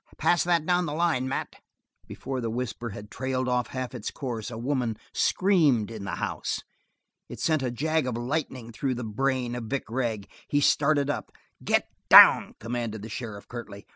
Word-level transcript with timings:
Pass 0.17 0.43
that 0.45 0.65
down 0.65 0.87
the 0.87 0.95
line, 0.95 1.27
Mat." 1.27 1.57
Before 2.07 2.41
the 2.41 2.49
whisper 2.49 2.89
had 2.89 3.11
trailed 3.11 3.47
out 3.47 3.67
half 3.67 3.93
its 3.93 4.09
course, 4.09 4.49
a 4.49 4.57
woman 4.57 4.97
screamed 5.13 5.91
in 5.91 6.05
the 6.05 6.15
house. 6.15 6.63
It 7.29 7.39
sent 7.39 7.61
a 7.61 7.69
jag 7.69 8.07
of 8.07 8.17
lightning 8.17 8.71
through 8.71 8.95
the 8.95 9.03
brain 9.03 9.53
of 9.53 9.65
Vic 9.65 9.85
Gregg; 9.85 10.27
he 10.49 10.59
started 10.59 11.11
up. 11.11 11.31
"Get 11.63 11.87
down," 12.09 12.55
commanded 12.59 13.03
the 13.03 13.09
sheriff 13.09 13.47
'curtly. 13.47 13.85